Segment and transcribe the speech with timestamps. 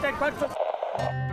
[0.00, 1.29] take that back to...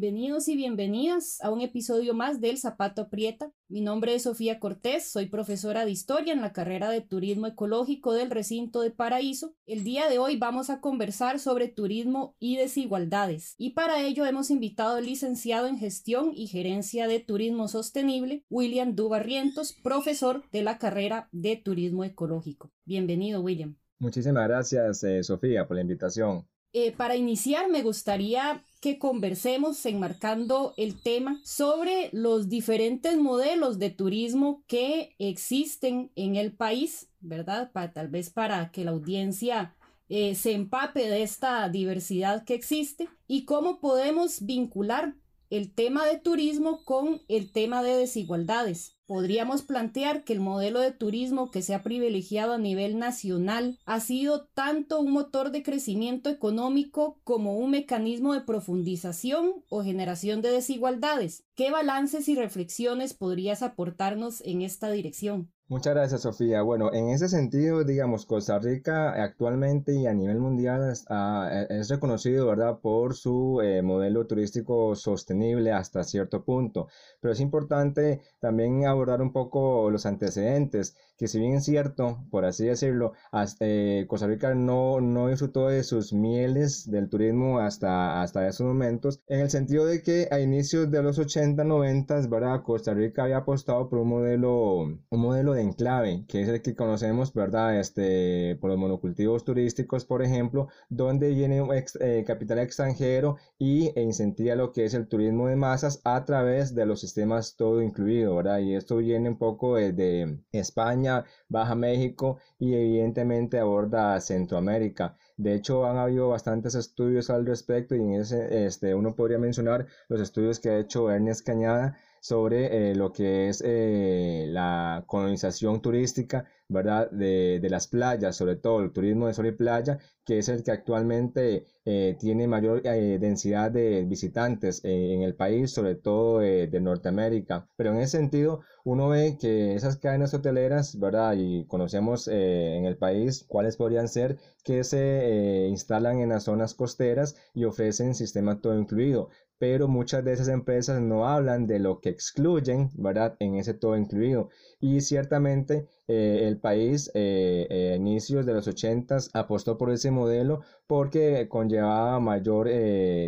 [0.00, 3.52] Bienvenidos y bienvenidas a un episodio más del Zapato Aprieta.
[3.68, 8.14] Mi nombre es Sofía Cortés, soy profesora de historia en la carrera de Turismo Ecológico
[8.14, 9.54] del recinto de Paraíso.
[9.66, 14.50] El día de hoy vamos a conversar sobre turismo y desigualdades y para ello hemos
[14.50, 20.78] invitado al licenciado en Gestión y Gerencia de Turismo Sostenible, William Dubarrientos, profesor de la
[20.78, 22.72] carrera de Turismo Ecológico.
[22.86, 23.76] Bienvenido, William.
[23.98, 26.46] Muchísimas gracias, eh, Sofía, por la invitación.
[26.72, 33.90] Eh, para iniciar, me gustaría que conversemos enmarcando el tema sobre los diferentes modelos de
[33.90, 37.72] turismo que existen en el país, ¿verdad?
[37.92, 39.74] Tal vez para que la audiencia
[40.08, 45.14] eh, se empape de esta diversidad que existe y cómo podemos vincular
[45.50, 48.96] el tema de turismo con el tema de desigualdades.
[49.10, 53.98] Podríamos plantear que el modelo de turismo que se ha privilegiado a nivel nacional ha
[53.98, 60.52] sido tanto un motor de crecimiento económico como un mecanismo de profundización o generación de
[60.52, 61.42] desigualdades.
[61.56, 65.50] ¿Qué balances y reflexiones podrías aportarnos en esta dirección?
[65.70, 66.62] Muchas gracias, Sofía.
[66.62, 72.80] Bueno, en ese sentido, digamos, Costa Rica actualmente y a nivel mundial es, reconocido, ¿verdad?,
[72.80, 76.88] por su eh, modelo turístico sostenible hasta cierto punto.
[77.20, 82.46] Pero es importante también abordar un poco los antecedentes, que si bien es cierto, por
[82.46, 88.22] así decirlo, hasta, eh, Costa Rica no, no disfrutó de sus mieles del turismo hasta,
[88.22, 92.62] hasta esos momentos, en el sentido de que a inicios de los 80, 90, ¿verdad?,
[92.62, 94.78] Costa Rica había apostado por un modelo,
[95.10, 97.78] un modelo de enclave, que es el que conocemos, ¿verdad?
[97.78, 101.62] Este, por los monocultivos turísticos, por ejemplo, donde viene
[102.00, 106.74] eh, capital extranjero y e incentiva lo que es el turismo de masas a través
[106.74, 108.60] de los sistemas todo incluido, ¿verdad?
[108.60, 111.09] Y esto viene un poco de España,
[111.48, 115.16] Baja México y evidentemente aborda Centroamérica.
[115.36, 119.86] De hecho, han habido bastantes estudios al respecto y en ese, este, uno podría mencionar
[120.08, 125.80] los estudios que ha hecho Ernest Cañada sobre eh, lo que es eh, la colonización
[125.80, 127.10] turística, ¿verdad?
[127.10, 130.62] De, de, las playas, sobre todo el turismo de sol y playa, que es el
[130.62, 137.66] que actualmente eh, tiene mayor densidad de visitantes en el país, sobre todo de Norteamérica.
[137.76, 141.34] Pero en ese sentido, uno ve que esas cadenas hoteleras, ¿verdad?
[141.36, 147.34] Y conocemos en el país cuáles podrían ser que se instalan en las zonas costeras
[147.54, 152.08] y ofrecen sistema todo incluido pero muchas de esas empresas no hablan de lo que
[152.08, 153.36] excluyen, ¿verdad?
[153.40, 154.48] En ese todo incluido.
[154.80, 160.10] Y ciertamente eh, el país eh, eh, a inicios de los 80 apostó por ese
[160.10, 162.68] modelo porque conllevaba mayor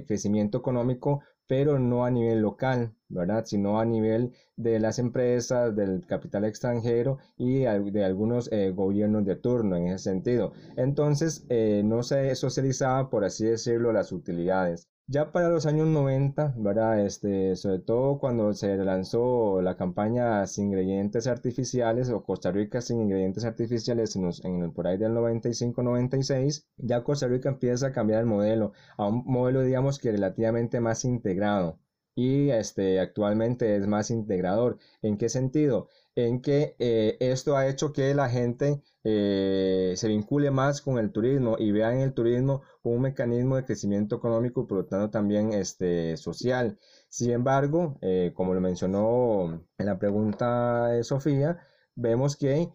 [0.06, 3.44] crecimiento económico, pero no a nivel local, ¿verdad?
[3.44, 9.76] Sino a nivel de las empresas, del capital extranjero y de algunos gobiernos de turno
[9.76, 10.53] en ese sentido.
[10.78, 11.47] Entonces,
[11.84, 14.91] no se socializaba, por así decirlo, las utilidades.
[15.06, 17.04] Ya para los años 90, ¿verdad?
[17.06, 23.00] Este, sobre todo cuando se lanzó la campaña sin ingredientes artificiales o Costa Rica sin
[23.02, 28.20] ingredientes artificiales en, en el, por ahí del 95-96, ya Costa Rica empieza a cambiar
[28.20, 31.78] el modelo a un modelo, digamos, que relativamente más integrado
[32.14, 34.78] y este, actualmente es más integrador.
[35.02, 35.88] ¿En qué sentido?
[36.14, 41.10] En que eh, esto ha hecho que la gente eh, se vincule más con el
[41.10, 45.10] turismo y vea en el turismo un mecanismo de crecimiento económico y por lo tanto
[45.10, 46.78] también este, social.
[47.08, 51.58] Sin embargo, eh, como lo mencionó en la pregunta de Sofía,
[51.94, 52.70] vemos que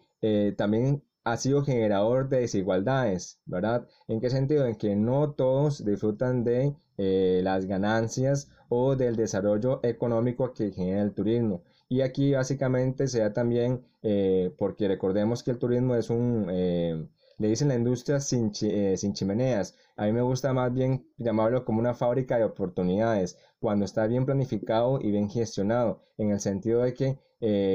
[0.56, 3.86] también ha sido generador de desigualdades, ¿verdad?
[4.08, 4.66] ¿En qué sentido?
[4.66, 6.74] En que no todos disfrutan de
[7.42, 11.62] las ganancias o del desarrollo económico que genera el turismo.
[11.90, 17.06] Y aquí básicamente se da también, eh, porque recordemos que el turismo es un, eh,
[17.38, 19.74] le dicen la industria sin, eh, sin chimeneas.
[19.96, 24.26] A mí me gusta más bien llamarlo como una fábrica de oportunidades, cuando está bien
[24.26, 27.18] planificado y bien gestionado, en el sentido de que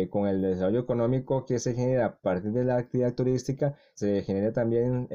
[0.10, 4.52] con el desarrollo económico que se genera a partir de la actividad turística, se genera
[4.52, 5.08] también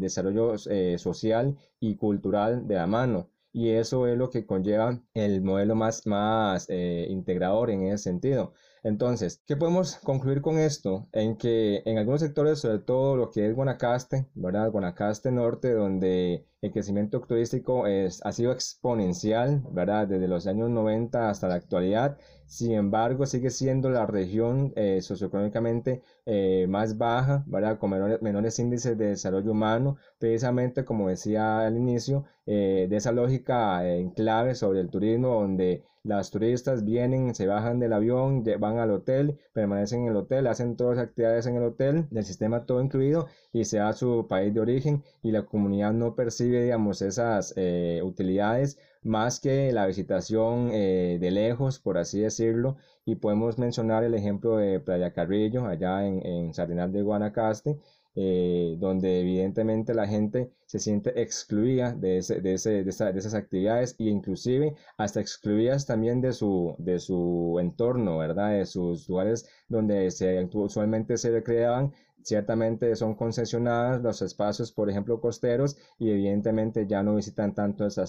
[0.00, 0.58] desarrollo
[0.98, 6.06] social y cultural de la mano y eso es lo que conlleva el modelo más,
[6.06, 8.54] más eh, integrador en ese sentido.
[8.84, 11.06] Entonces, ¿qué podemos concluir con esto?
[11.12, 14.72] En que en algunos sectores, sobre todo lo que es Guanacaste, ¿verdad?
[14.72, 20.08] Guanacaste Norte, donde el crecimiento turístico es, ha sido exponencial, ¿verdad?
[20.08, 22.18] Desde los años 90 hasta la actualidad,
[22.52, 27.46] sin embargo sigue siendo la región eh, socioeconómicamente eh, más baja,
[27.78, 27.90] con
[28.20, 34.54] menores, índices de desarrollo humano, precisamente como decía al inicio, de esa lógica en clave
[34.54, 40.02] sobre el turismo, donde las turistas vienen, se bajan del avión, van al hotel, permanecen
[40.02, 43.64] en el hotel, hacen todas las actividades en el hotel, del sistema todo incluido, y
[43.64, 47.54] se va a su país de origen y la comunidad no percibe, digamos, esas
[48.02, 54.14] utilidades más que la visitación eh, de lejos, por así decirlo, y podemos mencionar el
[54.14, 57.78] ejemplo de Playa Carrillo, allá en, en Sarinal de Guanacaste,
[58.14, 63.96] eh, donde evidentemente la gente se siente excluida de, ese, de, ese, de, esas actividades
[63.98, 68.50] e inclusive hasta excluidas también de su, de su entorno, ¿verdad?
[68.52, 75.20] De sus lugares donde se, usualmente se recreaban Ciertamente son concesionadas los espacios, por ejemplo,
[75.20, 78.04] costeros y evidentemente ya no visitan tanto esa,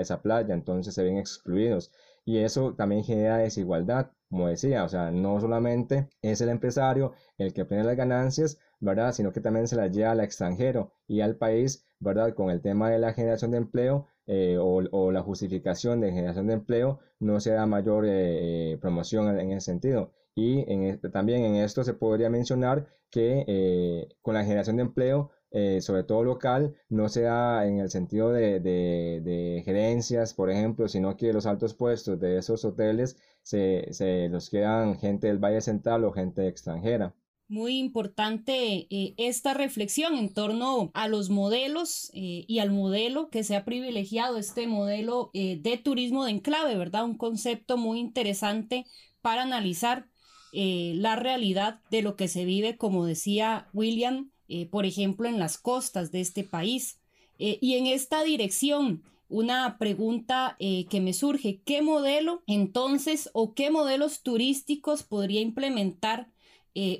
[0.00, 1.92] esa, playa, entonces se ven excluidos.
[2.24, 7.52] Y eso también genera desigualdad, como decía, o sea, no solamente es el empresario el
[7.52, 9.12] que obtiene las ganancias, ¿verdad?
[9.12, 12.34] Sino que también se las lleva al extranjero y al país, ¿verdad?
[12.34, 16.54] Con el tema de la generación de empleo eh, o, la justificación de generación de
[16.54, 20.12] empleo, no se da mayor eh, eh, promoción en ese sentido.
[20.34, 25.30] Y en también en esto se podría mencionar que eh, con la generación de empleo,
[25.52, 30.88] eh, sobre todo local, no se da en el sentido de, de, gerencias, por ejemplo,
[30.88, 35.60] sino que los altos puestos de esos hoteles se, se los quedan gente del Valle
[35.60, 37.14] Central o gente extranjera.
[37.46, 43.54] Muy importante eh, esta reflexión en torno a los modelos y al modelo que se
[43.54, 47.04] ha privilegiado, este modelo de turismo de enclave, ¿verdad?
[47.04, 48.86] Un concepto muy interesante
[49.20, 50.08] para analizar
[50.54, 55.38] eh, la realidad de lo que se vive, como decía William, eh, por ejemplo, en
[55.38, 57.00] las costas de este país.
[57.38, 63.70] Eh, y en esta dirección, una pregunta que me surge, ¿qué modelo entonces o qué
[63.70, 66.30] modelos turísticos podría implementar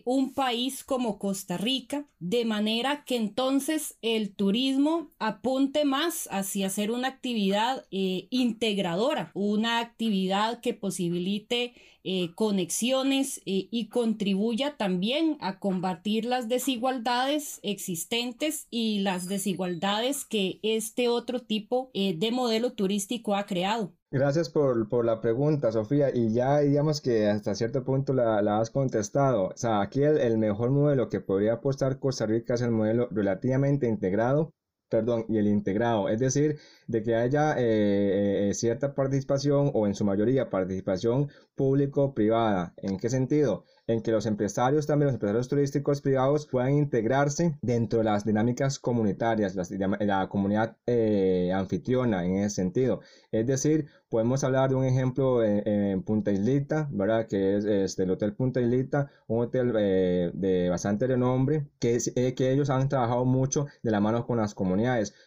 [0.05, 6.91] un país como Costa Rica, de manera que entonces el turismo apunte más hacia hacer
[6.91, 11.75] una actividad integradora, una actividad que posibilite
[12.07, 20.61] eh, conexiones eh, y contribuya también a combatir las desigualdades existentes y las desigualdades que
[20.63, 23.95] este otro tipo eh, de modelo turístico ha creado.
[24.15, 26.15] Gracias por, por, la pregunta, Sofía.
[26.15, 29.49] Y ya digamos que hasta cierto punto la, la has contestado.
[29.49, 33.09] O sea, aquí el, el, mejor modelo que podría apostar Costa Rica es el modelo
[33.11, 34.53] relativamente integrado
[34.95, 36.57] perdón, y el integrado, es decir,
[36.87, 42.75] de que haya eh, eh, cierta participación o en su mayoría participación público-privada.
[42.77, 43.65] ¿En qué sentido?
[43.89, 48.79] En que los empresarios, también los empresarios turísticos privados puedan integrarse dentro de las dinámicas
[48.79, 53.01] comunitarias, la comunidad eh, anfitriona en ese sentido.
[53.33, 57.27] Es decir, Podemos hablar de un ejemplo en, Punta Islita, ¿verdad?
[57.27, 62.33] Que es este, el Hotel Punta Islita, un hotel eh, de bastante renombre, que, eh,
[62.37, 64.84] que ellos han trabajado mucho de la mano con las comunidades,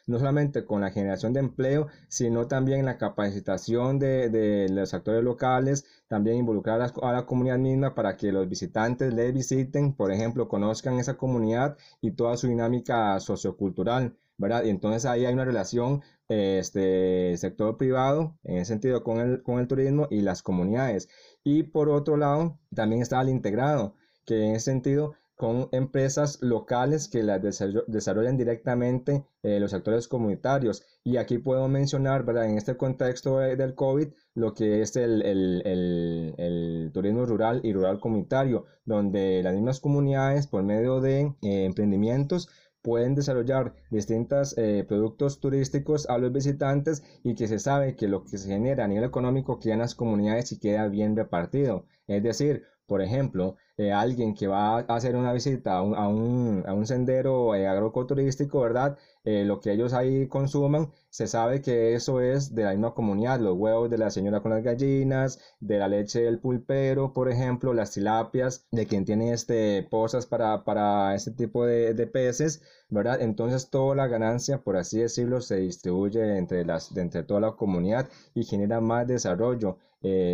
[0.08, 5.86] no solamente con la generación de empleo, sino también la capacitación de, los actores locales,
[6.08, 10.12] también involucrar a la, a la, comunidad misma para que los visitantes les visiten, por
[10.12, 14.16] ejemplo, conozcan esa comunidad y toda su dinámica sociocultural.
[14.38, 14.64] ¿verdad?
[14.66, 19.60] Y entonces ahí hay una relación este sector privado, en ese sentido con el, con
[19.60, 21.10] el turismo y las comunidades.
[21.44, 23.96] Y por otro lado, también está el integrado,
[24.26, 27.40] que en ese sentido con empresas locales que las
[27.88, 30.84] desarrollan directamente eh, los actores comunitarios.
[31.04, 32.50] Y aquí puedo mencionar, ¿verdad?
[32.50, 38.00] En este contexto del COVID, lo que es el, el, el, turismo rural y rural
[38.00, 42.50] comunitario, donde las mismas comunidades, por medio de eh, emprendimientos,
[42.82, 48.24] pueden desarrollar distintos eh, productos turísticos a los visitantes y que se sabe que lo
[48.24, 51.86] que se genera a nivel económico queda en las comunidades y queda bien repartido.
[52.08, 56.74] Es decir, por ejemplo, eh, alguien que va a hacer una visita a un, a
[56.74, 58.98] un, sendero eh, agroecoturístico, ¿verdad?
[59.24, 63.40] Eh, lo que ellos ahí consuman, se sabe que eso es de la misma comunidad,
[63.40, 67.72] los huevos de la señora con las gallinas, de la leche del pulpero, por ejemplo,
[67.74, 73.22] las tilapias, de quien tiene este, pozas para, para este tipo de, de peces, ¿verdad?
[73.22, 78.10] Entonces toda la ganancia, por así decirlo, se distribuye entre, las, entre toda la comunidad
[78.34, 79.78] y genera más desarrollo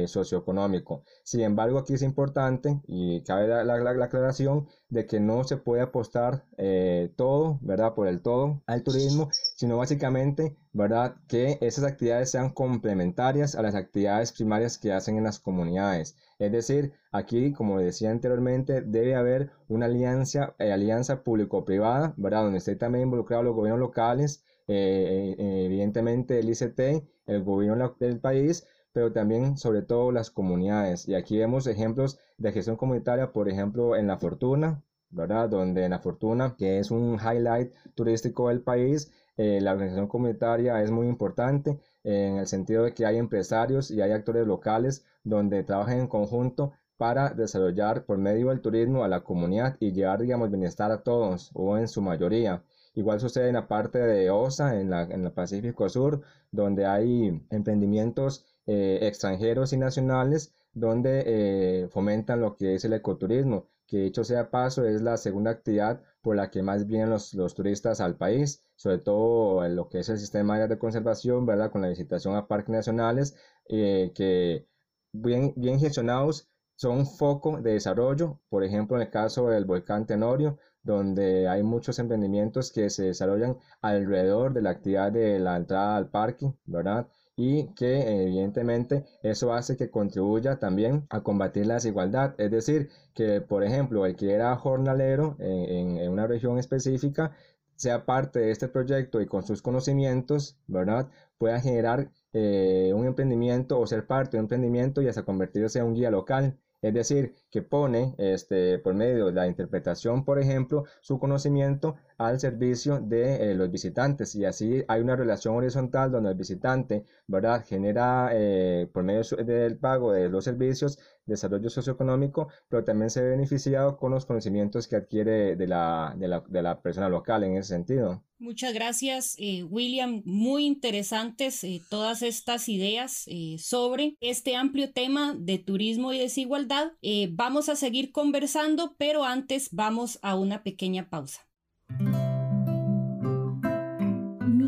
[0.07, 1.03] socioeconómico.
[1.23, 5.58] Sin embargo, aquí es importante y cabe la, la, la aclaración de que no se
[5.58, 7.94] puede apostar eh, todo, ¿verdad?
[7.94, 11.16] Por el todo al turismo, sino básicamente, ¿verdad?
[11.28, 16.16] Que esas actividades sean complementarias a las actividades primarias que hacen en las comunidades.
[16.40, 22.44] Es decir, aquí, como decía anteriormente, debe haber una alianza, eh, alianza público-privada, ¿verdad?
[22.44, 29.12] Donde esté también involucrado los gobiernos locales, evidentemente el ICT, el gobierno del país, pero
[29.12, 31.07] también sobre todo las comunidades.
[31.07, 35.50] Y aquí vemos ejemplos de gestión comunitaria, por ejemplo, en La Fortuna, ¿verdad?
[35.50, 40.81] Donde en La Fortuna, que es un highlight turístico del país, eh, la organización comunitaria
[40.81, 45.63] es muy importante en el sentido de que hay empresarios y hay actores locales donde
[45.63, 50.50] trabajan en conjunto para desarrollar por medio del turismo a la comunidad y llevar, digamos,
[50.50, 52.63] bienestar a todos o en su mayoría.
[52.95, 56.21] Igual sucede en la parte de OSA, en, la, en el Pacífico Sur,
[56.51, 63.67] donde hay emprendimientos eh, extranjeros y nacionales donde eh, fomentan lo que es el ecoturismo,
[63.88, 67.53] que dicho sea paso es la segunda actividad por la que más vienen los, los
[67.53, 71.72] turistas al país, sobre todo en lo que es el sistema de conservación, ¿verdad?
[71.72, 73.36] Con la visitación a parques nacionales,
[73.70, 74.67] eh, que
[75.12, 80.58] bien, bien gestionados son foco de desarrollo, por ejemplo, en el caso del volcán Tenorio,
[80.82, 86.10] donde hay muchos emprendimientos que se desarrollan alrededor de la actividad de la entrada al
[86.10, 87.08] parque, ¿verdad?
[87.36, 92.36] Y que evidentemente eso hace que contribuya también a combatir la desigualdad.
[92.38, 97.36] Es decir, que por ejemplo el que era jornalero en, en, una región específica
[97.75, 101.10] sea parte de este proyecto y con sus conocimientos, ¿verdad?
[101.38, 105.86] Pueda generar eh, un emprendimiento o ser parte de un emprendimiento y hasta convertirse en
[105.86, 106.58] un guía local.
[106.82, 112.39] Es decir, que pone este, por medio de la interpretación, por ejemplo, su conocimiento al
[112.39, 117.65] servicio de eh, los visitantes y así hay una relación horizontal donde el visitante ¿verdad?
[117.65, 123.29] genera eh, por medio del pago de los servicios desarrollo socioeconómico, pero también se ve
[123.29, 127.55] beneficiado con los conocimientos que adquiere de la, de la, de la persona local en
[127.55, 128.22] ese sentido.
[128.39, 130.22] Muchas gracias, eh, William.
[130.25, 133.25] Muy interesantes todas estas ideas
[133.58, 136.91] sobre este amplio tema de turismo y desigualdad.
[137.32, 141.48] vamos a seguir conversando, pero antes vamos a una pequeña pausa.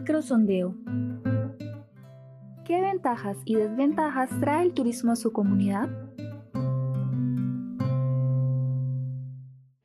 [0.06, 0.76] Microsondeo.
[2.64, 5.90] ¿Qué ventajas y desventajas trae el turismo a su comunidad?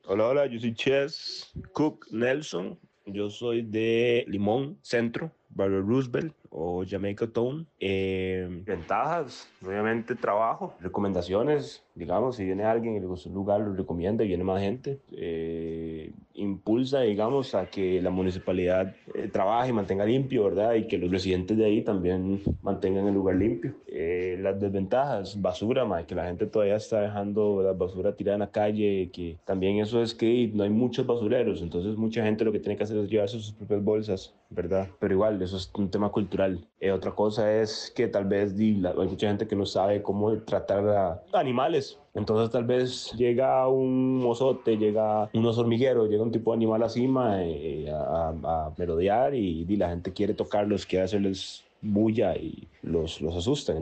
[0.04, 2.78] Hola, hola, yo soy Chess Cook Nelson.
[3.06, 7.66] Yo soy de Limón, Centro, Barrio Roosevelt o Jamaica Town.
[7.78, 14.28] Eh, ventajas, obviamente trabajo, recomendaciones, digamos, si viene alguien y le lugar, lo recomienda y
[14.28, 14.98] viene más gente.
[15.12, 20.74] Eh, impulsa, digamos, a que la municipalidad eh, trabaje y mantenga limpio, ¿verdad?
[20.74, 23.74] Y que los residentes de ahí también mantengan el lugar limpio.
[24.38, 28.50] las desventajas, basura, más que la gente todavía está dejando la basura tirada en la
[28.50, 32.58] calle, que también eso es que no hay muchos basureros, entonces mucha gente lo que
[32.58, 34.88] tiene que hacer es llevarse sus propias bolsas, ¿verdad?
[34.98, 36.39] Pero igual, eso es un tema cultural
[36.80, 40.88] eh, otra cosa es que tal vez hay mucha gente que no sabe cómo tratar
[40.88, 41.98] a animales.
[42.14, 47.04] Entonces tal vez llega un mozote, llega unos hormigueros, llega un tipo de animal así
[47.06, 53.20] eh, a, a, merodear y, y, la gente quiere tocarlos, quiere hacerles bulla y los,
[53.20, 53.80] los asustan.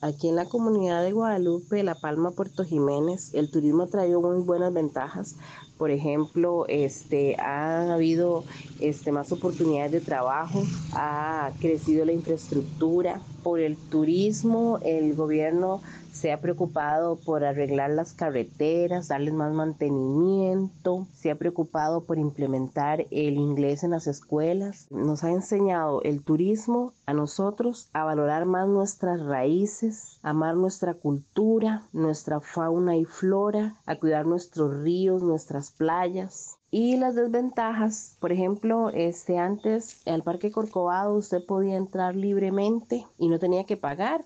[0.00, 4.42] Aquí en la comunidad de Guadalupe, La Palma, Puerto Jiménez, el turismo ha traído muy
[4.42, 5.36] buenas ventajas
[5.78, 8.44] por ejemplo, este, ha habido
[8.80, 10.62] este, más oportunidades de trabajo,
[10.92, 13.20] ha crecido la infraestructura.
[13.42, 15.82] Por el turismo, el gobierno
[16.14, 23.06] se ha preocupado por arreglar las carreteras, darles más mantenimiento, se ha preocupado por implementar
[23.10, 24.86] el inglés en las escuelas.
[24.90, 31.82] Nos ha enseñado el turismo a nosotros a valorar más nuestras raíces, amar nuestra cultura,
[31.92, 36.58] nuestra fauna y flora, a cuidar nuestros ríos, nuestras playas.
[36.70, 43.28] Y las desventajas, por ejemplo, este antes al Parque Corcovado usted podía entrar libremente y
[43.28, 44.24] no tenía que pagar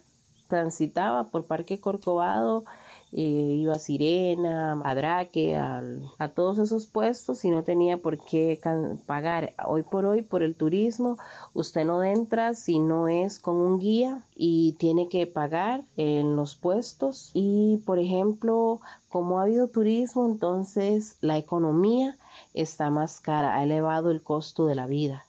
[0.48, 2.64] transitaba por Parque Corcovado,
[3.12, 8.60] eh, iba a Sirena, a Draque, a, todos esos puestos y no tenía por qué
[9.06, 9.54] pagar.
[9.66, 11.16] Hoy por hoy, por el turismo,
[11.54, 16.54] usted no entra si no es con un guía y tiene que pagar en los
[16.54, 17.30] puestos.
[17.32, 22.18] Y, por ejemplo, como ha habido turismo, entonces la economía
[22.52, 25.24] está más cara, ha elevado el costo de la vida.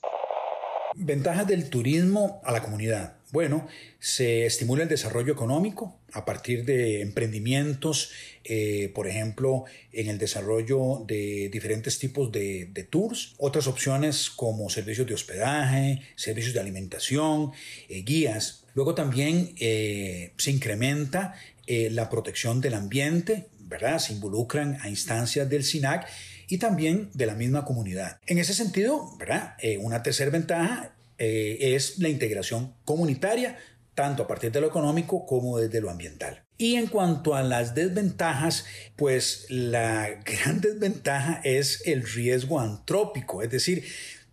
[0.95, 3.18] Ventajas del turismo a la comunidad.
[3.31, 3.67] Bueno,
[3.99, 8.09] se estimula el desarrollo económico a partir de emprendimientos,
[8.43, 15.05] eh, por ejemplo, en el desarrollo de diferentes tipos de, tours, otras opciones como servicios
[15.05, 17.51] de hospedaje, servicios de alimentación,
[17.87, 18.65] eh, guías.
[18.73, 21.35] Luego también eh, se incrementa
[21.67, 23.99] la protección del ambiente, ¿verdad?
[23.99, 26.07] Se involucran a instancias del SINAC
[26.47, 28.17] y también de la misma comunidad.
[28.25, 29.53] En ese sentido, ¿verdad?
[29.79, 33.57] una tercera ventaja eh, es la integración comunitaria,
[33.93, 36.43] tanto a partir de lo económico como desde lo ambiental.
[36.57, 43.49] Y en cuanto a las desventajas, pues la gran desventaja es el riesgo antrópico, es
[43.49, 43.85] decir,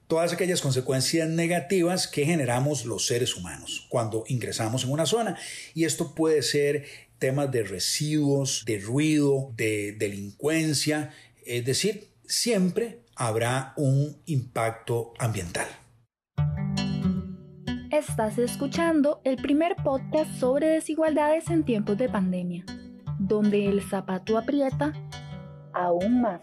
[0.07, 5.37] todas aquellas consecuencias negativas que generamos los seres humanos cuando ingresamos en una zona.
[5.75, 6.87] Y esto puede ser
[7.19, 11.13] temas de residuos, de ruido, de delincuencia,
[11.45, 15.67] es decir, siempre habrá un impacto ambiental.
[17.97, 22.63] Estás escuchando el primer podcast sobre desigualdades en tiempos de pandemia,
[23.19, 24.93] donde el zapato aprieta
[25.73, 26.43] aún más.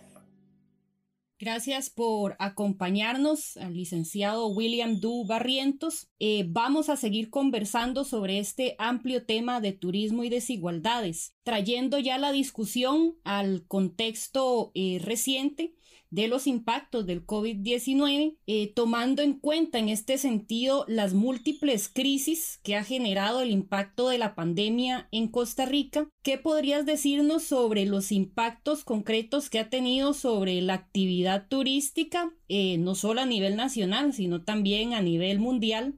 [1.38, 6.10] Gracias por acompañarnos al licenciado William Du Barrientos.
[6.18, 12.18] Eh, vamos a seguir conversando sobre este amplio tema de turismo y desigualdades, trayendo ya
[12.18, 15.76] la discusión al contexto eh, reciente
[16.14, 22.60] de los impactos del COVID-19, eh, tomando en cuenta en este sentido las múltiples crisis
[22.62, 26.08] que ha generado el impacto de la pandemia en Costa Rica.
[26.22, 32.78] ¿Qué podrías decirnos sobre los impactos concretos que ha tenido sobre la actividad turística, eh,
[32.78, 35.96] no solo a nivel nacional, sino también a nivel mundial?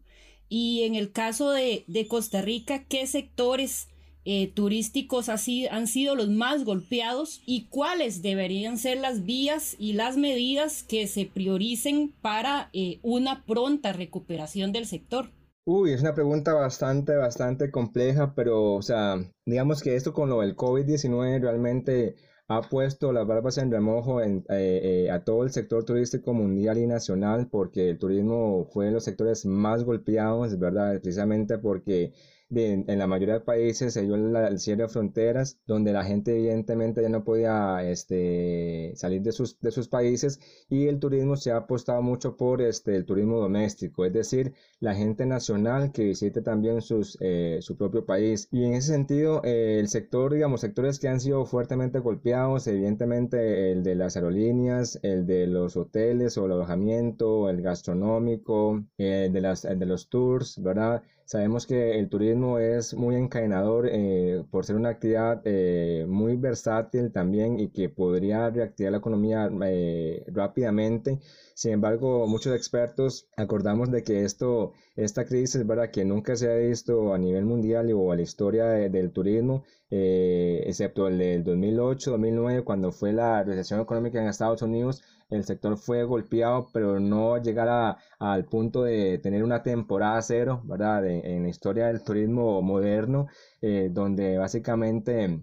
[0.48, 3.90] Y en el caso de, de Costa Rica, ¿qué sectores
[4.28, 9.94] eh, turísticos así han sido los más golpeados y cuáles deberían ser las vías y
[9.94, 15.30] las medidas que se prioricen para eh, una pronta recuperación del sector?
[15.64, 20.42] Uy, es una pregunta bastante, bastante compleja, pero, o sea, digamos que esto con lo
[20.42, 22.16] del COVID-19 realmente
[22.48, 27.48] ha puesto las barbas en remojo eh, a todo el sector turístico mundial y nacional,
[27.52, 31.00] porque el turismo fue de los sectores más golpeados, ¿verdad?
[31.02, 32.14] Precisamente porque
[32.56, 37.02] en la mayoría de países se dio el cierre de fronteras, donde la gente evidentemente
[37.02, 41.58] ya no podía este, salir de sus, de sus países y el turismo se ha
[41.58, 46.82] apostado mucho por este, el turismo doméstico, es decir, la gente nacional que visite también
[46.82, 48.48] sus, eh, su propio país.
[48.52, 53.72] Y en ese sentido, eh, el sector, digamos, sectores que han sido fuertemente golpeados, evidentemente
[53.72, 59.42] el de las aerolíneas, el de los hoteles o el alojamiento, el gastronómico, el de,
[59.42, 61.04] las, el de los tours, ¿verdad?
[61.26, 67.12] Sabemos que el turismo es muy encadenador eh, por ser una actividad eh, muy versátil
[67.12, 71.20] también y que podría reactivar la economía eh, rápidamente.
[71.56, 75.90] Sin embargo, muchos expertos acordamos de que esto, esta crisis, ¿verdad?
[75.90, 81.08] que nunca se ha visto a nivel mundial o a la historia del turismo, excepto
[81.08, 86.68] el del 2008-2009, cuando fue la recesión económica en Estados Unidos, el sector fue golpeado,
[86.74, 91.06] pero no llegar al punto de tener una temporada cero, ¿verdad?
[91.08, 93.28] en la historia del turismo moderno,
[93.62, 95.42] eh, donde básicamente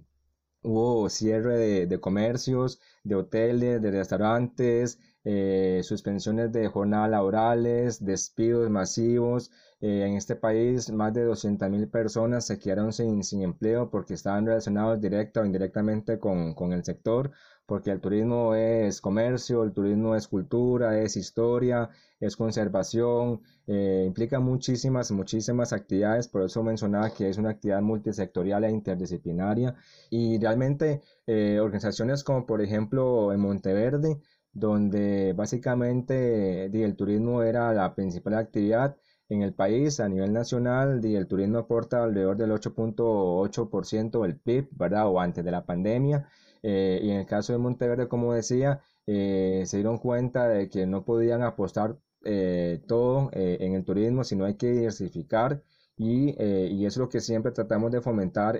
[0.62, 9.50] hubo cierre de, comercios, de hoteles, de restaurantes, eh, suspensiones de jornadas laborales, despidos masivos.
[9.80, 14.46] Eh, en este país, más de 200.000 personas se quedaron sin, sin, empleo porque estaban
[14.46, 17.32] relacionados directa o indirectamente con, con el sector
[17.66, 21.88] porque el turismo es comercio, el turismo es cultura, es historia,
[22.20, 28.64] es conservación, eh, implica muchísimas, muchísimas actividades, por eso mencionaba que es una actividad multisectorial
[28.64, 29.74] e interdisciplinaria
[30.10, 34.20] y realmente eh, organizaciones como por ejemplo en Monteverde,
[34.52, 38.96] donde básicamente el turismo era la principal actividad,
[39.32, 45.08] en el país a nivel nacional el turismo aporta alrededor del 8.8% del PIB, ¿verdad?
[45.08, 46.28] O antes de la pandemia.
[46.62, 50.86] Eh, y en el caso de Monteverde, como decía, eh, se dieron cuenta de que
[50.86, 55.62] no podían apostar eh, todo en el turismo, sino hay que diversificar.
[55.96, 58.58] Y, y, eso es lo que siempre tratamos de fomentar,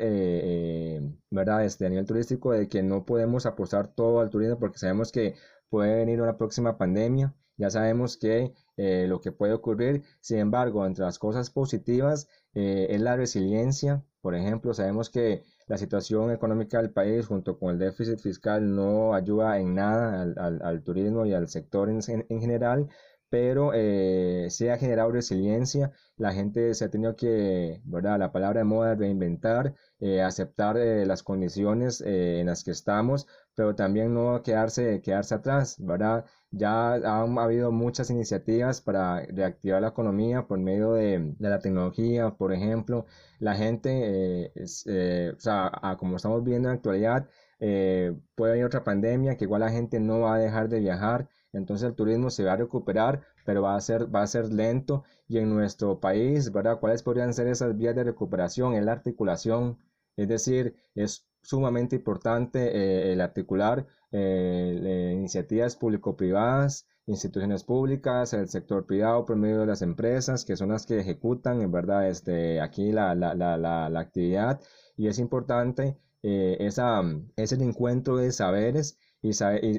[1.31, 1.65] ¿verdad?
[1.65, 5.35] Este, a nivel turístico, de que no podemos apostar todo al turismo porque sabemos que
[5.73, 11.05] puede venir una próxima pandemia, ya sabemos que lo que puede ocurrir, sin embargo, entre
[11.05, 17.27] las cosas positivas es la resiliencia, por ejemplo, sabemos que la situación económica del país
[17.27, 22.03] junto con el déficit fiscal no ayuda en nada al, turismo y al sector en,
[22.41, 22.89] general,
[23.29, 28.19] pero eh, se ha generado resiliencia, la gente se ha tenido que, ¿verdad?
[28.19, 33.75] La palabra de moda, reinventar, eh, aceptar eh, las condiciones en las que estamos, pero
[33.75, 36.25] también no quedarse, quedarse atrás, ¿verdad?
[36.51, 42.53] Ya han habido muchas iniciativas para reactivar la economía por medio de, la tecnología, por
[42.53, 43.07] ejemplo.
[43.39, 44.53] La gente, eh,
[44.87, 47.29] eh, o sea, como estamos viendo en la actualidad,
[47.61, 51.29] eh, puede haber otra pandemia que igual la gente no va a dejar de viajar,
[51.53, 55.05] entonces el turismo se va a recuperar, pero va a ser, va a ser lento.
[55.29, 56.81] Y en nuestro país, ¿verdad?
[56.81, 58.75] ¿Cuáles podrían ser esas vías de recuperación?
[58.75, 59.79] Es la articulación,
[60.17, 69.25] es decir, es sumamente importante el articular eh, iniciativas público-privadas, instituciones públicas, el sector privado
[69.25, 73.15] por medio de las empresas, que son las que ejecutan en verdad este, aquí la,
[73.15, 74.61] la, la, la actividad.
[74.97, 77.03] Y es importante eh, esa,
[77.37, 79.31] ese encuentro de saberes y,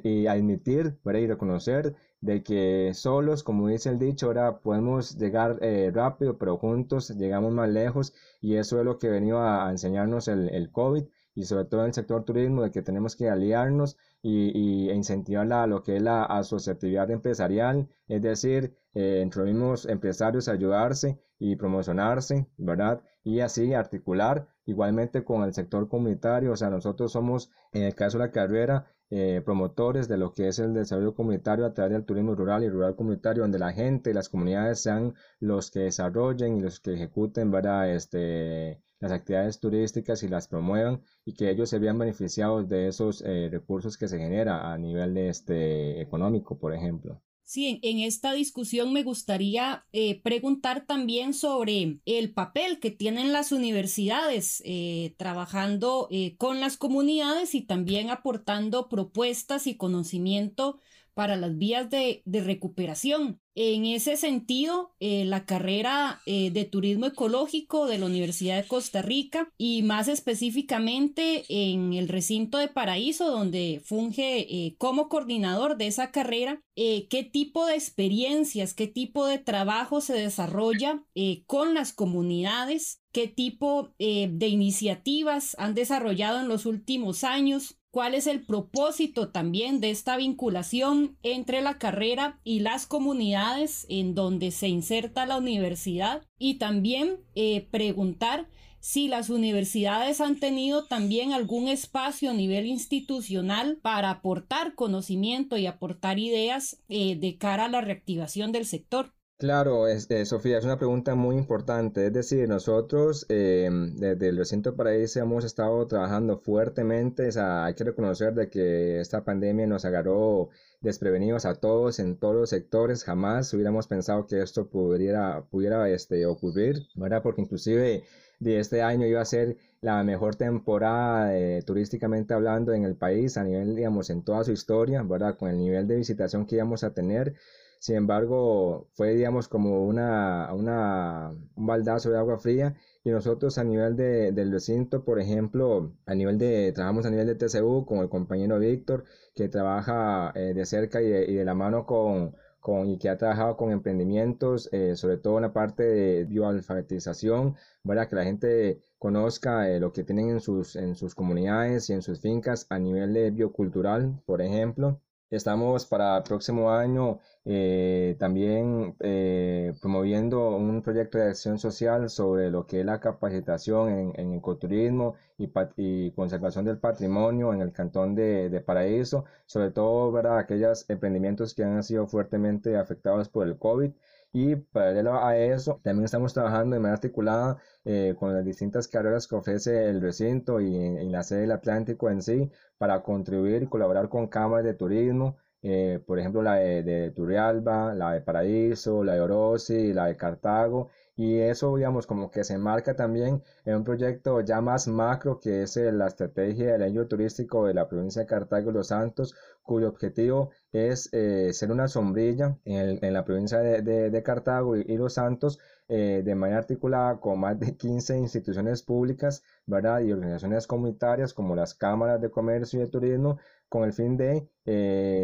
[0.04, 5.92] y, admitir y reconocer de que solos, como dice el dicho, ahora podemos llegar eh,
[5.94, 10.50] rápido, pero juntos llegamos más lejos y eso es lo que venido a, enseñarnos el,
[10.50, 11.04] el, COVID
[11.36, 15.48] y sobre todo en el sector turismo, de que tenemos que aliarnos y, e incentivar
[15.48, 21.56] la, lo que es la asociatividad empresarial, es decir, eh, entre los empresarios ayudarse y
[21.56, 23.02] promocionarse, ¿verdad?
[23.24, 28.18] Y así articular igualmente con el sector comunitario, o sea, nosotros somos, en el caso
[28.18, 32.06] de la carrera, eh, promotores de lo que es el desarrollo comunitario a través del
[32.06, 36.58] turismo rural y rural comunitario, donde la gente y las comunidades sean los que desarrollen
[36.58, 37.94] y los que ejecuten ¿verdad?
[37.94, 43.22] Este, las actividades turísticas y las promuevan y que ellos se vean beneficiados de esos
[43.22, 47.22] eh, recursos que se genera a nivel de este, económico, por ejemplo.
[47.44, 53.52] Sí, en, esta discusión me gustaría eh, preguntar también sobre el papel que tienen las
[53.52, 60.80] universidades eh, trabajando con las comunidades y también aportando propuestas y conocimiento
[61.14, 63.40] para las vías de, recuperación.
[63.56, 69.04] En ese sentido, eh, la carrera eh, de turismo ecológico de la Universidad de Costa
[69.04, 75.88] Rica y más específicamente en el recinto de Paraíso, donde funge eh, como coordinador de
[75.88, 81.04] esa carrera, qué tipo de experiencias, qué tipo de trabajo se desarrolla
[81.46, 88.26] con las comunidades, qué tipo de iniciativas han desarrollado en los últimos años cuál es
[88.26, 94.68] el propósito también de esta vinculación entre la carrera y las comunidades en donde se
[94.68, 102.32] inserta la universidad y también eh, preguntar si las universidades han tenido también algún espacio
[102.32, 108.52] a nivel institucional para aportar conocimiento y aportar ideas eh, de cara a la reactivación
[108.52, 109.14] del sector.
[109.38, 112.08] Claro, este, Sofía, es una pregunta muy importante.
[112.08, 117.30] Es decir, nosotros eh, desde el recinto paraíso hemos estado trabajando fuertemente.
[117.38, 120.50] Hay que reconocer de que esta pandemia nos agarró
[120.82, 123.04] desprevenidos a todos en todos los sectores.
[123.04, 127.22] Jamás hubiéramos pensado que esto pudiera, pudiera este, ocurrir, ¿verdad?
[127.22, 128.04] Porque inclusive
[128.40, 133.36] de este año iba a ser la mejor temporada eh, turísticamente hablando en el país
[133.38, 135.36] a nivel, digamos, en toda su historia, ¿verdad?
[135.38, 137.36] Con el nivel de visitación que íbamos a tener.
[137.84, 143.66] Sin embargo, fue, digamos, como una, una, un baldazo de agua fría y nosotros a
[143.66, 147.98] nivel de, del recinto, por ejemplo, a nivel de, trabajamos a nivel de TCU con
[148.00, 149.04] el compañero Víctor,
[149.36, 153.10] que trabaja eh, de cerca y de, y de, la mano con, con, y que
[153.10, 158.24] ha trabajado con emprendimientos, eh, sobre todo en la parte de bioalfabetización, para que la
[158.24, 162.66] gente conozca eh, lo que tienen en sus, en sus comunidades y en sus fincas
[162.70, 165.02] a nivel de biocultural, por ejemplo.
[165.34, 172.52] Estamos para el próximo año eh, también eh, promoviendo un proyecto de acción social sobre
[172.52, 178.64] lo que es la capacitación en, ecoturismo y, conservación del patrimonio en el cantón de,
[178.64, 183.92] Paraíso, sobre todo para aquellos emprendimientos que han sido fuertemente afectados por el COVID.
[184.36, 189.28] Y paralelo a eso, también estamos trabajando de manera articulada eh, con las distintas carreras
[189.28, 193.68] que ofrece el recinto y en, la sede del Atlántico en sí para contribuir y
[193.68, 199.04] colaborar con cámaras de turismo, eh, por ejemplo la de, de, Turrialba, la de Paraíso,
[199.04, 203.76] la de Orosi, la de Cartago, y eso, digamos, como que se enmarca también en
[203.76, 207.88] un proyecto ya más macro que es eh, la estrategia del año turístico de la
[207.88, 213.24] provincia de Cartago y Los Santos, cuyo objetivo es eh, ser una sombrilla en, la
[213.26, 218.82] provincia de, Cartago y, Los Santos eh, de manera articulada con más de 15 instituciones
[218.82, 220.02] públicas ¿verdad?
[220.02, 223.38] y organizaciones comunitarias como las cámaras de comercio y de turismo
[223.70, 224.50] con el fin de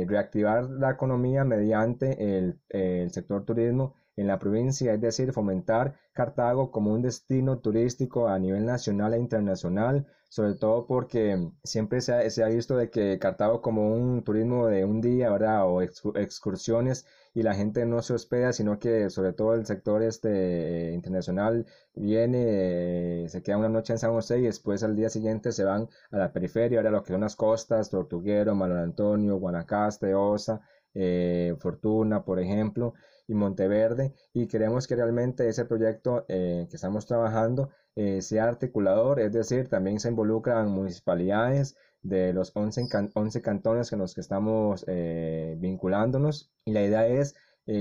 [0.08, 6.72] reactivar la economía mediante el, el sector turismo en la provincia, es decir, fomentar Cartago
[6.72, 12.48] como un destino turístico a nivel nacional e internacional, sobre todo porque siempre se ha,
[12.48, 15.66] visto de que Cartago como un turismo de un día, ¿verdad?
[15.68, 20.92] O excursiones y la gente no se hospeda, sino que sobre todo el sector este
[20.94, 25.52] internacional viene, eh, se queda una noche en San José y después al día siguiente
[25.52, 30.14] se van a la periferia, ahora lo que son las costas, Tortuguero, Manuel Antonio, Guanacaste,
[30.14, 30.62] Osa,
[30.94, 32.94] eh, Fortuna, por ejemplo,
[33.30, 39.20] y Monteverde y queremos que realmente ese proyecto eh, que estamos trabajando eh, sea articulador,
[39.20, 44.84] es decir, también se involucran municipalidades de los 11, 11 cantones con los que estamos
[44.88, 47.36] eh, vinculándonos y la idea es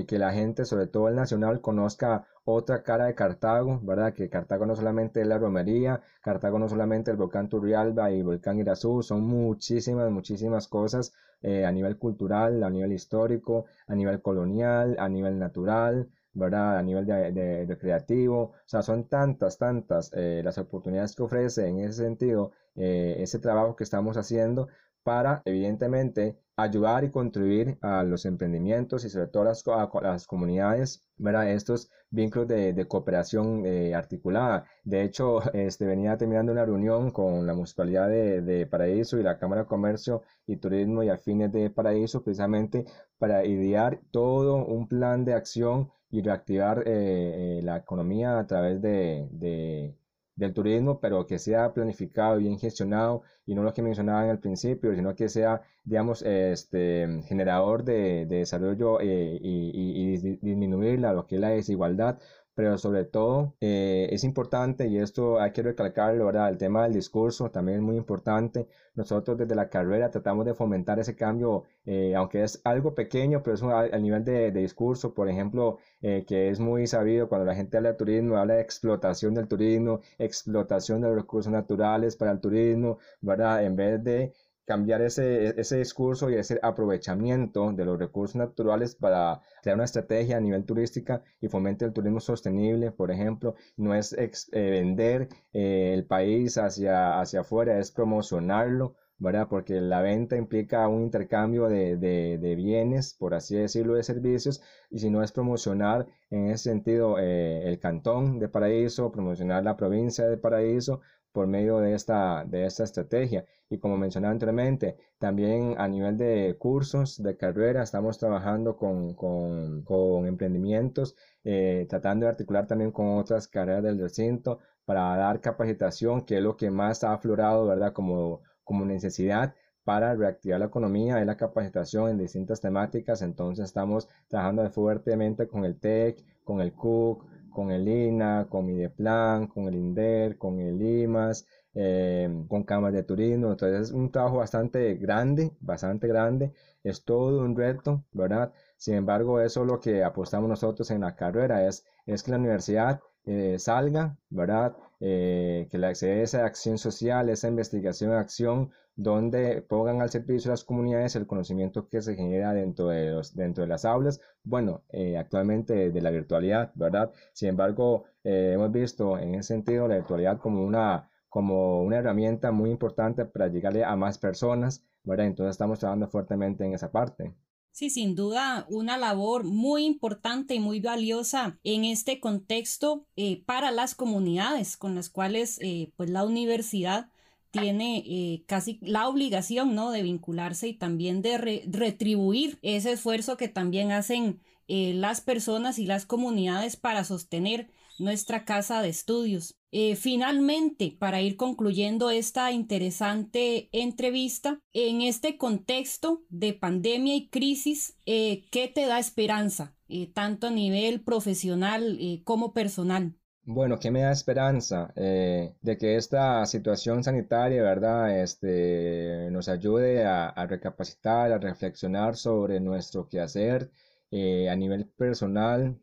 [0.07, 4.13] que la gente, sobre todo el nacional, conozca otra cara de Cartago, ¿verdad?
[4.13, 8.25] Que Cartago no solamente es la romería, Cartago no solamente el volcán Turrialba y el
[8.25, 14.21] volcán Irazú, son muchísimas, muchísimas cosas eh, a nivel cultural, a nivel histórico, a nivel
[14.21, 16.79] colonial, a nivel natural, ¿verdad?
[16.79, 21.79] A nivel de, recreativo, o sea, son tantas, tantas eh, las oportunidades que ofrece en
[21.81, 24.69] ese sentido eh, ese trabajo que estamos haciendo
[25.03, 29.65] para, evidentemente, ayudar y contribuir a los emprendimientos y sobre todo a las,
[30.03, 31.53] las comunidades, ¿verdad?
[31.53, 34.65] estos vínculos de, cooperación eh, articulada.
[34.83, 39.63] De hecho, este, venía terminando una reunión con la Municipalidad de, Paraíso y la Cámara
[39.63, 42.85] de Comercio y Turismo y Afines de Paraíso precisamente
[43.19, 48.83] para idear todo un plan de acción y reactivar eh, eh, la economía a través
[48.83, 49.95] de,
[50.39, 54.31] del turismo, pero que sea planificado, y bien gestionado y no lo que mencionaba en
[54.31, 61.37] el principio, sino que sea, digamos, este, generador de, desarrollo eh, y, disminuir lo que
[61.37, 62.19] es la desigualdad,
[62.59, 66.49] pero sobre todo eh, es importante, y esto hay que recalcarlo, ¿verdad?
[66.49, 68.67] El tema del discurso también es muy importante.
[68.97, 73.55] Nosotros desde la carrera tratamos de fomentar ese cambio, eh, aunque es algo pequeño, pero
[73.55, 77.77] es a, nivel de, discurso, por ejemplo, eh, que es muy sabido cuando la gente
[77.77, 82.41] habla de turismo, habla de explotación del turismo, explotación de los recursos naturales para el
[82.41, 83.63] turismo, ¿verdad?
[83.63, 84.33] En vez de
[84.69, 90.37] cambiar ese, ese discurso y ese aprovechamiento de los recursos naturales para crear una estrategia
[90.37, 95.93] a nivel turística y fomente el turismo sostenible, por ejemplo, no es eh, vender eh,
[95.95, 99.49] el país hacia, hacia afuera, es promocionarlo, ¿verdad?
[99.49, 104.99] Porque la venta implica un intercambio de, de, bienes, por así decirlo, de servicios, y
[104.99, 110.29] si no es promocionar en ese sentido eh, el cantón de Paraíso, promocionar la provincia
[110.29, 111.01] de Paraíso,
[111.39, 113.45] por medio de esta, de esta estrategia.
[113.71, 119.83] Y como mencionaba anteriormente, también a nivel de cursos de carrera estamos trabajando con, con,
[119.85, 126.23] con emprendimientos, eh, tratando de articular también con otras carreras del recinto para dar capacitación,
[126.23, 127.93] que es lo que más ha aflorado, ¿verdad?
[127.93, 133.23] Como, como necesidad para reactivar la economía, es la capacitación en distintas temáticas.
[133.23, 137.25] Entonces estamos trabajando fuertemente con el TEC, con el CUC,
[137.59, 141.45] con el INA, con Mideplan, con el INDER, con el IMAS,
[141.75, 143.51] em, con cámaras de turismo.
[143.51, 146.53] Entonces es un trabajo bastante grande, bastante grande.
[146.85, 148.53] Es todo un reto, ¿verdad?
[148.77, 152.37] Sin embargo, eso es lo que apostamos nosotros en la carrera, es, es que la
[152.39, 154.75] universidad eh, salga, ¿verdad?
[155.01, 160.65] Eh, que la esa acción social, esa investigación, acción donde pongan al servicio de las
[160.65, 165.17] comunidades el conocimiento que se genera dentro de, los, dentro de las aulas, bueno, eh,
[165.19, 167.13] actualmente de la virtualidad, ¿verdad?
[167.33, 172.51] Sin embargo, eh, hemos visto en ese sentido la virtualidad como una, como una herramienta
[172.51, 175.27] muy importante para llegarle a más personas, ¿verdad?
[175.27, 177.35] Entonces estamos trabajando fuertemente en esa parte.
[177.71, 183.71] Sí, sin duda, una labor muy importante y muy valiosa en este contexto eh, para
[183.71, 185.61] las comunidades con las cuales
[185.97, 187.09] pues la universidad
[187.51, 189.91] tiene eh, casi la obligación, ¿no?
[189.91, 195.87] De vincularse y también de retribuir ese esfuerzo que también hacen eh, las personas y
[195.87, 199.58] las comunidades para sostener nuestra casa de estudios.
[199.71, 207.97] Eh, finalmente, para ir concluyendo esta interesante entrevista, en este contexto de pandemia y crisis,
[208.07, 209.77] ¿qué te da esperanza,
[210.15, 213.19] tanto a nivel profesional como personal?
[213.51, 214.93] Bueno, ¿qué me da esperanza?
[214.95, 218.21] Eh, de que esta situación sanitaria, ¿verdad?
[218.21, 223.71] Este, nos ayude a, recapacitar, a reflexionar sobre nuestro quehacer
[224.11, 225.81] eh, a nivel personal,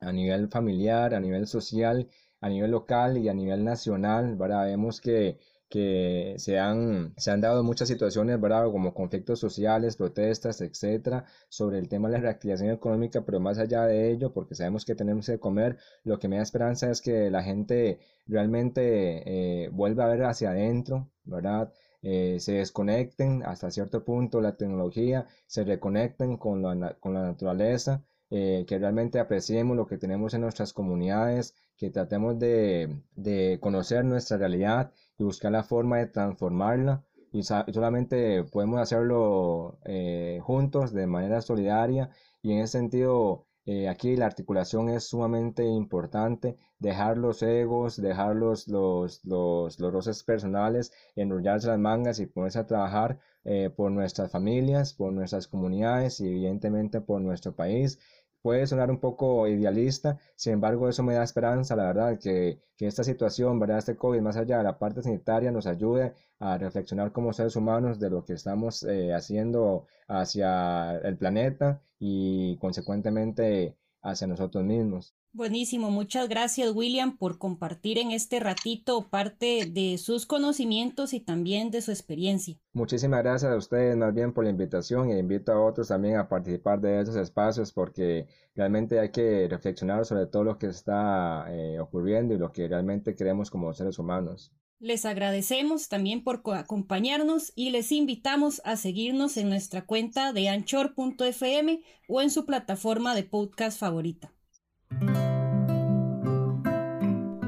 [0.00, 2.08] a nivel familiar, a nivel social,
[2.42, 4.66] a nivel local y a nivel nacional, ¿verdad?
[4.66, 5.38] Vemos que
[5.72, 8.70] que se han, se han dado muchas situaciones, ¿verdad?
[8.70, 13.84] Como conflictos sociales, protestas, etcétera, sobre el tema de la reactivación económica, pero más allá
[13.86, 17.30] de ello, porque sabemos que tenemos que comer, lo que me da esperanza es que
[17.30, 21.72] la gente realmente eh, vuelva a ver hacia adentro, ¿verdad?
[22.02, 28.04] Eh, se desconecten hasta cierto punto la tecnología, se reconecten con la, con la naturaleza,
[28.34, 34.06] eh, que realmente apreciemos lo que tenemos en nuestras comunidades, que tratemos de, de conocer
[34.06, 37.04] nuestra realidad y buscar la forma de transformarla.
[37.30, 42.08] Y solamente podemos hacerlo eh, juntos de manera solidaria
[42.42, 48.34] y en ese sentido eh, aquí la articulación es sumamente importante, dejar los egos, dejar
[48.34, 53.92] los, los, los, los roces personales, enrollarse las mangas y ponerse a trabajar eh, por
[53.92, 58.00] nuestras familias, por nuestras comunidades y evidentemente por nuestro país
[58.42, 62.86] puede sonar un poco idealista, sin embargo eso me da esperanza, la verdad, que, que
[62.86, 63.78] esta situación, ¿verdad?
[63.78, 67.98] Este COVID, más allá de la parte sanitaria, nos ayude a reflexionar como seres humanos
[68.00, 75.14] de lo que estamos eh, haciendo hacia el planeta y consecuentemente hacia nosotros mismos.
[75.34, 81.70] Buenísimo, muchas gracias William por compartir en este ratito parte de sus conocimientos y también
[81.70, 82.58] de su experiencia.
[82.74, 86.28] Muchísimas gracias a ustedes más bien por la invitación e invito a otros también a
[86.28, 91.80] participar de esos espacios porque realmente hay que reflexionar sobre todo lo que está eh,
[91.80, 94.52] ocurriendo y lo que realmente queremos como seres humanos.
[94.80, 101.82] Les agradecemos también por acompañarnos y les invitamos a seguirnos en nuestra cuenta de anchor.fm
[102.06, 104.30] o en su plataforma de podcast favorita.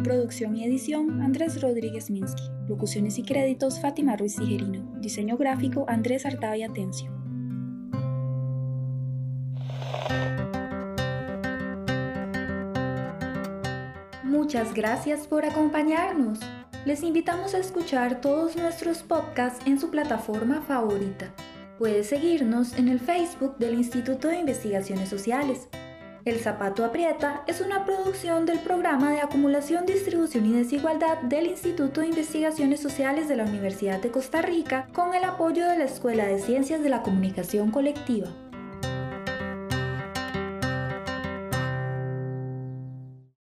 [0.03, 2.43] Producción y edición Andrés Rodríguez Minsky.
[2.69, 4.93] Locuciones y créditos Fátima Ruiz Tijerino.
[5.01, 7.11] Diseño gráfico Andrés Artavia Tencio.
[14.23, 16.39] Muchas gracias por acompañarnos.
[16.85, 21.33] Les invitamos a escuchar todos nuestros podcasts en su plataforma favorita.
[21.79, 25.69] Puedes seguirnos en el Facebook del Instituto de Investigaciones Sociales
[26.25, 32.01] el zapato aprieta es una producción del programa de acumulación, distribución y desigualdad del Instituto
[32.01, 36.27] de Investigaciones Sociales de la Universidad de Costa Rica con el apoyo de la Escuela
[36.27, 38.29] de Ciencias de la Comunicación Colectiva.